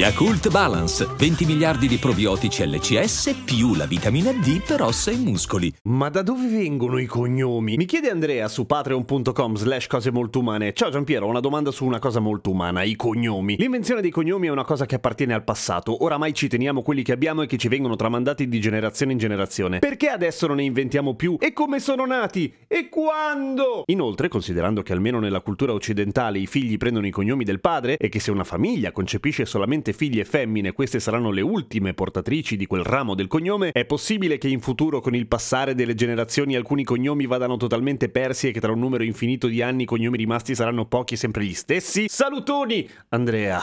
[0.00, 5.70] Yakult Balance, 20 miliardi di probiotici LCS più la vitamina D per ossa e muscoli.
[5.82, 7.76] Ma da dove vengono i cognomi?
[7.76, 10.72] Mi chiede Andrea su patreon.com slash cose molto umane.
[10.72, 13.56] Ciao Giampiero, ho una domanda su una cosa molto umana, i cognomi.
[13.58, 17.12] L'invenzione dei cognomi è una cosa che appartiene al passato, oramai ci teniamo quelli che
[17.12, 19.80] abbiamo e che ci vengono tramandati di generazione in generazione.
[19.80, 21.36] Perché adesso non ne inventiamo più?
[21.38, 22.50] E come sono nati?
[22.66, 23.82] E quando?
[23.88, 28.08] Inoltre, considerando che almeno nella cultura occidentale i figli prendono i cognomi del padre e
[28.08, 32.82] che se una famiglia concepisce solamente figlie femmine, queste saranno le ultime portatrici di quel
[32.82, 37.26] ramo del cognome, è possibile che in futuro con il passare delle generazioni alcuni cognomi
[37.26, 40.86] vadano totalmente persi e che tra un numero infinito di anni i cognomi rimasti saranno
[40.86, 42.06] pochi e sempre gli stessi?
[42.08, 43.62] Salutoni, Andrea.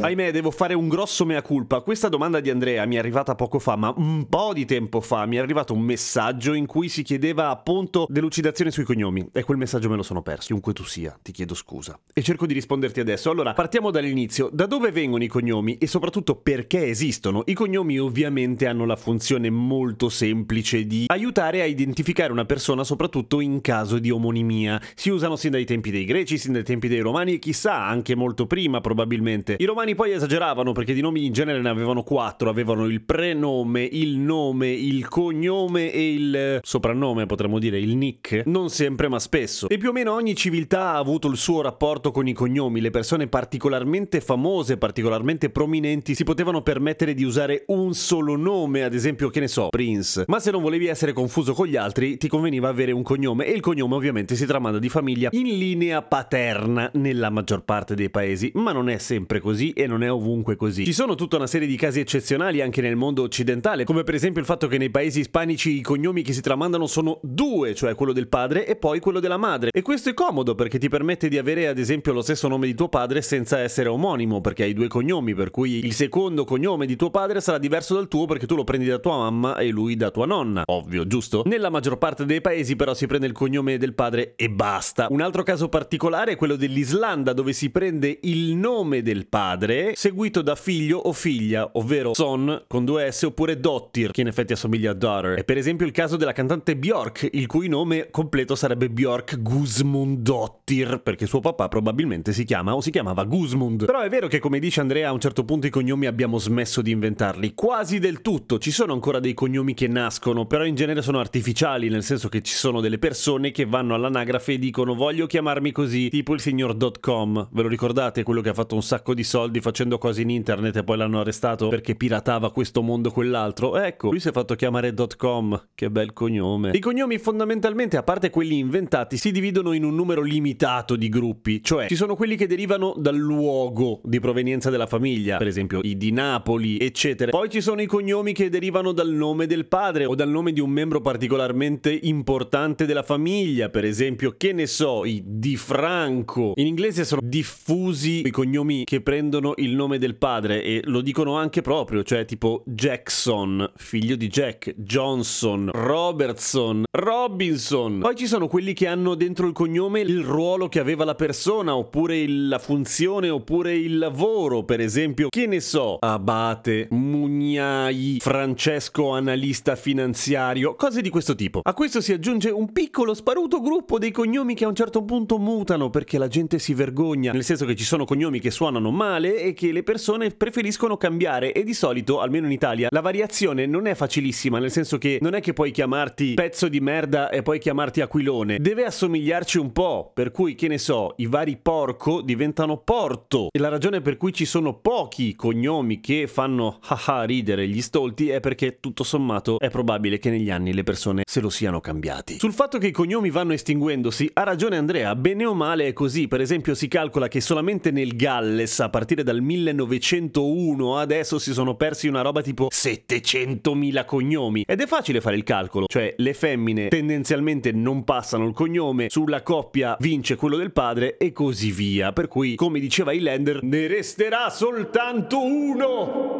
[0.00, 1.80] Ahimè, devo fare un grosso mea culpa.
[1.80, 5.26] Questa domanda di Andrea mi è arrivata poco fa, ma un po' di tempo fa
[5.26, 9.58] mi è arrivato un messaggio in cui si chiedeva appunto delucidazione sui cognomi e quel
[9.58, 10.46] messaggio me lo sono perso.
[10.46, 13.28] Chiunque tu sia, ti chiedo scusa e cerco di risponderti adesso.
[13.28, 14.48] Allora, partiamo dall'inizio.
[14.50, 17.42] Da dove vengono i cognomi e soprattutto perché esistono?
[17.44, 23.40] I cognomi ovviamente hanno la funzione molto semplice di aiutare a identificare una persona soprattutto
[23.40, 24.80] in caso di omonimia.
[24.94, 28.14] Si usano sin dai tempi dei greci, sin dai tempi dei romani e chissà anche
[28.14, 29.56] molto prima probabilmente.
[29.58, 33.82] I romani poi esageravano perché di nomi in genere ne avevano quattro, avevano il prenome,
[33.82, 38.44] il nome, il cognome e il soprannome, potremmo dire, il nick.
[38.46, 39.68] Non sempre ma spesso.
[39.68, 42.80] E più o meno ogni civiltà ha avuto il suo rapporto rapporto con i cognomi,
[42.80, 48.94] le persone particolarmente famose, particolarmente prominenti si potevano permettere di usare un solo nome, ad
[48.94, 50.24] esempio, che ne so, Prince.
[50.26, 53.52] Ma se non volevi essere confuso con gli altri, ti conveniva avere un cognome e
[53.52, 58.50] il cognome ovviamente si tramanda di famiglia in linea paterna nella maggior parte dei paesi,
[58.54, 60.84] ma non è sempre così e non è ovunque così.
[60.84, 64.40] Ci sono tutta una serie di casi eccezionali anche nel mondo occidentale, come per esempio
[64.40, 68.12] il fatto che nei paesi ispanici i cognomi che si tramandano sono due, cioè quello
[68.12, 69.70] del padre e poi quello della madre.
[69.72, 72.66] E questo è comodo perché ti permette di avere ad esempio esempio lo stesso nome
[72.66, 76.84] di tuo padre senza essere omonimo, perché hai due cognomi, per cui il secondo cognome
[76.84, 79.70] di tuo padre sarà diverso dal tuo perché tu lo prendi da tua mamma e
[79.70, 80.62] lui da tua nonna.
[80.66, 81.42] Ovvio, giusto?
[81.46, 85.06] Nella maggior parte dei paesi però si prende il cognome del padre e basta.
[85.08, 90.42] Un altro caso particolare è quello dell'Islanda, dove si prende il nome del padre seguito
[90.42, 94.90] da figlio o figlia, ovvero son con due S oppure dottir, che in effetti assomiglia
[94.90, 95.38] a daughter.
[95.38, 101.00] È per esempio il caso della cantante Bjork, il cui nome completo sarebbe Bjork Gusmundottir,
[101.02, 103.84] perché suo papà probabilmente probabilmente si chiama o si chiamava Guzmund.
[103.84, 106.82] Però è vero che come dice Andrea a un certo punto i cognomi abbiamo smesso
[106.82, 108.58] di inventarli, quasi del tutto.
[108.58, 112.42] Ci sono ancora dei cognomi che nascono, però in genere sono artificiali, nel senso che
[112.42, 117.50] ci sono delle persone che vanno all'anagrafe e dicono voglio chiamarmi così, tipo il signor.com.
[117.52, 120.74] Ve lo ricordate quello che ha fatto un sacco di soldi facendo cose in internet
[120.74, 123.78] e poi l'hanno arrestato perché piratava questo mondo quell'altro?
[123.78, 126.72] Ecco, lui si è fatto chiamare .com, che bel cognome.
[126.72, 131.62] I cognomi fondamentalmente, a parte quelli inventati, si dividono in un numero limitato di gruppi,
[131.62, 135.80] cioè cioè, ci sono quelli che derivano dal luogo di provenienza della famiglia, per esempio
[135.82, 137.30] i di Napoli, eccetera.
[137.30, 140.60] Poi ci sono i cognomi che derivano dal nome del padre o dal nome di
[140.60, 146.52] un membro particolarmente importante della famiglia, per esempio, che ne so, i Di Franco.
[146.56, 151.36] In inglese sono diffusi i cognomi che prendono il nome del padre e lo dicono
[151.36, 157.98] anche proprio, cioè tipo Jackson, figlio di Jack, Johnson, Robertson, Robinson.
[158.00, 161.65] Poi ci sono quelli che hanno dentro il cognome il ruolo che aveva la persona
[161.66, 168.18] persona oppure il, la funzione oppure il lavoro, per esempio, che ne so, abate, mugnai,
[168.20, 171.60] Francesco analista finanziario, cose di questo tipo.
[171.62, 175.38] A questo si aggiunge un piccolo sparuto gruppo dei cognomi che a un certo punto
[175.38, 179.40] mutano perché la gente si vergogna, nel senso che ci sono cognomi che suonano male
[179.40, 183.86] e che le persone preferiscono cambiare e di solito, almeno in Italia, la variazione non
[183.86, 187.58] è facilissima, nel senso che non è che puoi chiamarti pezzo di merda e poi
[187.58, 192.78] chiamarti aquilone, deve assomigliarci un po', per cui che ne so, i vari porco diventano
[192.78, 193.48] porto.
[193.50, 198.28] E la ragione per cui ci sono pochi cognomi che fanno haha ridere gli stolti
[198.28, 202.38] è perché tutto sommato è probabile che negli anni le persone se lo siano cambiati.
[202.38, 206.28] Sul fatto che i cognomi vanno estinguendosi, ha ragione Andrea, bene o male è così.
[206.28, 211.74] Per esempio si calcola che solamente nel Galles a partire dal 1901 adesso si sono
[211.74, 214.64] persi una roba tipo 700.000 cognomi.
[214.66, 219.42] Ed è facile fare il calcolo, cioè le femmine tendenzialmente non passano il cognome, sulla
[219.42, 222.12] coppia vince quello del padre e così via.
[222.12, 226.35] Per cui, come diceva Highlander, ne resterà soltanto uno.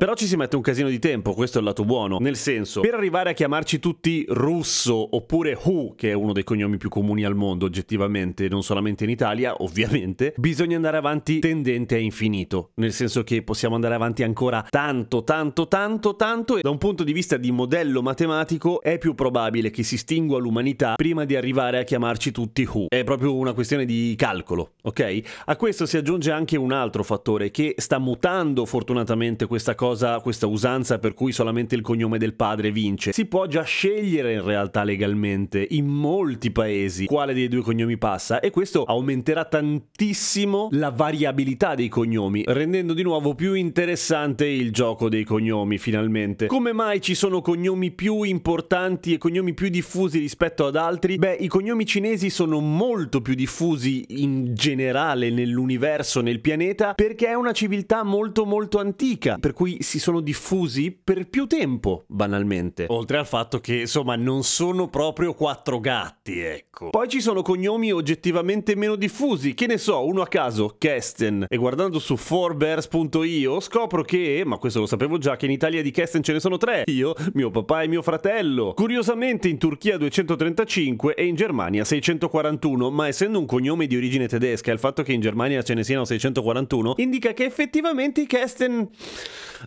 [0.00, 2.16] Però ci si mette un casino di tempo, questo è il lato buono.
[2.20, 6.78] Nel senso, per arrivare a chiamarci tutti Russo oppure Hu, che è uno dei cognomi
[6.78, 11.98] più comuni al mondo oggettivamente, non solamente in Italia, ovviamente, bisogna andare avanti tendente a
[11.98, 12.70] infinito.
[12.76, 17.04] Nel senso che possiamo andare avanti ancora tanto, tanto, tanto, tanto e da un punto
[17.04, 21.78] di vista di modello matematico è più probabile che si stingua l'umanità prima di arrivare
[21.78, 22.86] a chiamarci tutti Hu.
[22.88, 25.20] È proprio una questione di calcolo, ok?
[25.44, 29.88] A questo si aggiunge anche un altro fattore che sta mutando fortunatamente questa cosa,
[30.22, 33.12] questa usanza per cui solamente il cognome del padre vince.
[33.12, 38.40] Si può già scegliere in realtà legalmente in molti paesi quale dei due cognomi passa
[38.40, 45.08] e questo aumenterà tantissimo la variabilità dei cognomi, rendendo di nuovo più interessante il gioco
[45.08, 46.46] dei cognomi finalmente.
[46.46, 51.16] Come mai ci sono cognomi più importanti e cognomi più diffusi rispetto ad altri?
[51.16, 57.34] Beh, i cognomi cinesi sono molto più diffusi in generale nell'universo, nel pianeta, perché è
[57.34, 62.86] una civiltà molto molto antica, per cui si sono diffusi per più tempo, banalmente.
[62.88, 66.90] Oltre al fatto che, insomma, non sono proprio quattro gatti, ecco.
[66.90, 71.46] Poi ci sono cognomi oggettivamente meno diffusi, che ne so, uno a caso, Kesten.
[71.48, 75.90] E guardando su forbers.io scopro che, ma questo lo sapevo già, che in Italia di
[75.90, 76.84] Kesten ce ne sono tre.
[76.86, 78.74] Io, mio papà e mio fratello.
[78.74, 84.72] Curiosamente in Turchia 235 e in Germania 641, ma essendo un cognome di origine tedesca,
[84.72, 88.88] il fatto che in Germania ce ne siano 641 indica che effettivamente i Kesten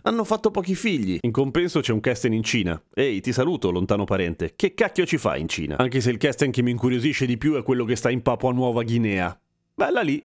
[0.06, 1.18] hanno fatto pochi figli.
[1.20, 2.80] In compenso c'è un Kesten in Cina.
[2.94, 4.52] Ehi, ti saluto, lontano parente.
[4.54, 5.76] Che cacchio ci fai in Cina?
[5.78, 8.52] Anche se il Kesten che mi incuriosisce di più è quello che sta in Papua
[8.52, 9.38] Nuova Guinea.
[9.74, 10.22] Bella lì.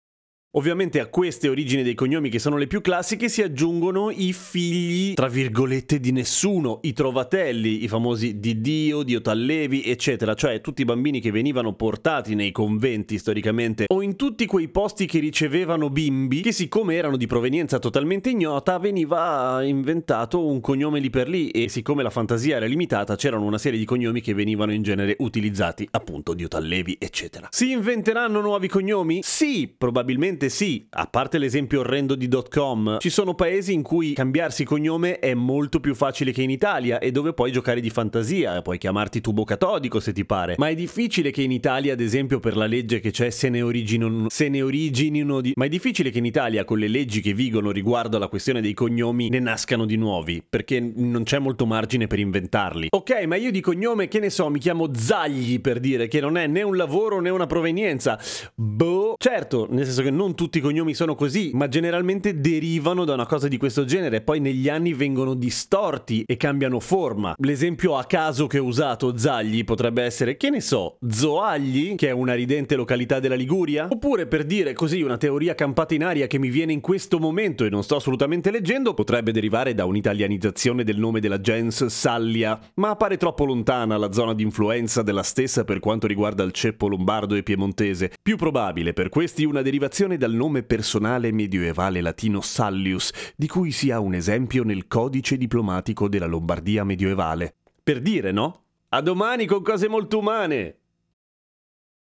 [0.57, 5.13] Ovviamente a queste origini dei cognomi che sono le più classiche si aggiungono i figli,
[5.13, 10.81] tra virgolette, di nessuno, i trovatelli, i famosi di Dio, Dio Tallevi, eccetera, cioè tutti
[10.81, 15.91] i bambini che venivano portati nei conventi storicamente o in tutti quei posti che ricevevano
[15.91, 21.51] bimbi che siccome erano di provenienza totalmente ignota veniva inventato un cognome lì per lì
[21.51, 25.17] e siccome la fantasia era limitata c'erano una serie di cognomi che venivano in genere
[25.19, 27.49] utilizzati, appunto Dio Tallevi, eccetera.
[27.51, 29.21] Si inventeranno nuovi cognomi?
[29.23, 34.13] Sì, probabilmente Probabilmente sì, a parte l'esempio orrendo di .com, ci sono paesi in cui
[34.13, 38.63] cambiarsi cognome è molto più facile che in Italia e dove puoi giocare di fantasia,
[38.63, 42.41] puoi chiamarti tubo catodico se ti pare, ma è difficile che in Italia, ad esempio
[42.41, 45.53] per la legge che c'è se ne originino, se ne originino di...
[45.57, 48.75] ma è difficile che in Italia con le leggi che vigono riguardo alla questione dei
[48.75, 52.89] cognomi ne nascano di nuovi, perché non c'è molto margine per inventarli.
[52.91, 56.37] Ok, ma io di cognome che ne so, mi chiamo Zagli per dire che non
[56.37, 58.19] è né un lavoro né una provenienza.
[58.55, 63.15] Boh, certo, nel senso che non tutti i cognomi sono così, ma generalmente derivano da
[63.15, 67.35] una cosa di questo genere poi negli anni vengono distorti e cambiano forma.
[67.39, 72.13] L'esempio a caso che ho usato, Zagli, potrebbe essere, che ne so, Zoagli, che è
[72.13, 73.89] una ridente località della Liguria?
[73.91, 77.65] Oppure per dire così una teoria campata in aria che mi viene in questo momento
[77.65, 82.91] e non sto assolutamente leggendo, potrebbe derivare da un'italianizzazione del nome della gens Sallia, ma
[82.91, 87.35] appare troppo lontana la zona di influenza della stessa per quanto riguarda il ceppo lombardo
[87.35, 88.13] e piemontese.
[88.21, 93.71] Più probabile per questi una derivazione da dal nome personale medievale latino Sallius, di cui
[93.71, 97.55] si ha un esempio nel codice diplomatico della Lombardia medievale.
[97.81, 98.65] Per dire, no?
[98.89, 100.79] A domani con cose molto umane!